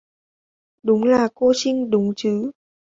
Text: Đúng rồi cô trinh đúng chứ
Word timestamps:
Đúng 0.83 1.03
rồi 1.03 1.27
cô 1.35 1.51
trinh 1.55 1.89
đúng 1.89 2.13
chứ 2.15 2.51